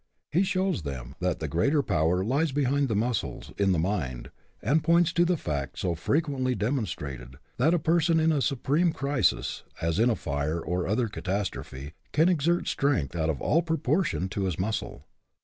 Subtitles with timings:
[0.31, 4.83] He shows them that the greater power lies behind the muscles, in the mind, and
[4.83, 9.61] points to the fact so frequently demon strated, that a person in a supreme crisis,
[9.79, 14.45] as in a fire or other catastrophe, can exert strength out of all proportion to
[14.45, 15.05] his muscle.